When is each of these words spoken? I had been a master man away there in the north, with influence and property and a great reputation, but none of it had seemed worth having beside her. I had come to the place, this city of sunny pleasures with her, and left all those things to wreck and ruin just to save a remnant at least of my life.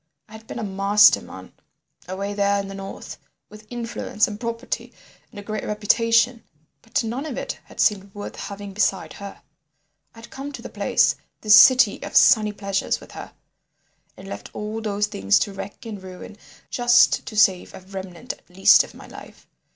I 0.27 0.31
had 0.31 0.47
been 0.47 0.57
a 0.57 0.63
master 0.63 1.21
man 1.21 1.53
away 2.07 2.33
there 2.33 2.59
in 2.59 2.67
the 2.69 2.73
north, 2.73 3.19
with 3.49 3.67
influence 3.69 4.27
and 4.27 4.39
property 4.39 4.91
and 5.29 5.39
a 5.39 5.43
great 5.43 5.63
reputation, 5.63 6.43
but 6.81 7.03
none 7.03 7.23
of 7.23 7.37
it 7.37 7.59
had 7.65 7.79
seemed 7.79 8.11
worth 8.15 8.35
having 8.35 8.73
beside 8.73 9.13
her. 9.13 9.43
I 10.15 10.17
had 10.17 10.31
come 10.31 10.51
to 10.53 10.61
the 10.63 10.69
place, 10.69 11.13
this 11.41 11.53
city 11.55 12.01
of 12.01 12.15
sunny 12.15 12.51
pleasures 12.51 12.99
with 12.99 13.11
her, 13.11 13.33
and 14.17 14.27
left 14.27 14.49
all 14.55 14.81
those 14.81 15.05
things 15.05 15.37
to 15.41 15.53
wreck 15.53 15.85
and 15.85 16.01
ruin 16.01 16.35
just 16.71 17.23
to 17.27 17.37
save 17.37 17.75
a 17.75 17.81
remnant 17.81 18.33
at 18.33 18.49
least 18.49 18.83
of 18.83 18.95
my 18.95 19.05
life. 19.05 19.45